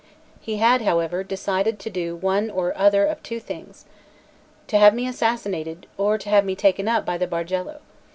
He 0.39 0.57
had, 0.57 0.81
however, 0.81 1.23
decided 1.23 1.77
to 1.77 1.89
do 1.91 2.15
one 2.15 2.49
or 2.49 2.75
other 2.75 3.05
of 3.05 3.21
two 3.21 3.39
things 3.39 3.85
either 4.63 4.67
to 4.69 4.77
have 4.79 4.95
me 4.95 5.05
assassinated, 5.05 5.85
or 5.95 6.17
to 6.17 6.27
have 6.29 6.43
me 6.43 6.55
taken 6.55 6.87
up 6.87 7.05
by 7.05 7.19
the 7.19 7.27
Bargello. 7.27 7.81